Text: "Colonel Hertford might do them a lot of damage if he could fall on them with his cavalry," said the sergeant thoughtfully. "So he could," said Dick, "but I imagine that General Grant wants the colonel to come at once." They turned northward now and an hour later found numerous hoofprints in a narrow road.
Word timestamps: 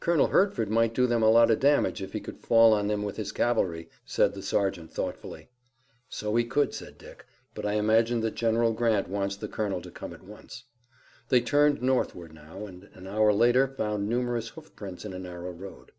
"Colonel 0.00 0.28
Hertford 0.28 0.70
might 0.70 0.94
do 0.94 1.06
them 1.06 1.22
a 1.22 1.28
lot 1.28 1.50
of 1.50 1.60
damage 1.60 2.00
if 2.02 2.14
he 2.14 2.20
could 2.20 2.38
fall 2.38 2.72
on 2.72 2.86
them 2.86 3.02
with 3.02 3.18
his 3.18 3.30
cavalry," 3.30 3.90
said 4.06 4.32
the 4.32 4.40
sergeant 4.40 4.90
thoughtfully. 4.90 5.50
"So 6.08 6.34
he 6.36 6.44
could," 6.46 6.72
said 6.72 6.96
Dick, 6.96 7.26
"but 7.54 7.66
I 7.66 7.74
imagine 7.74 8.22
that 8.22 8.36
General 8.36 8.72
Grant 8.72 9.06
wants 9.06 9.36
the 9.36 9.48
colonel 9.48 9.82
to 9.82 9.90
come 9.90 10.14
at 10.14 10.24
once." 10.24 10.64
They 11.28 11.42
turned 11.42 11.82
northward 11.82 12.32
now 12.32 12.64
and 12.64 12.88
an 12.94 13.06
hour 13.06 13.34
later 13.34 13.68
found 13.68 14.08
numerous 14.08 14.48
hoofprints 14.48 15.04
in 15.04 15.12
a 15.12 15.18
narrow 15.18 15.50
road. 15.50 15.92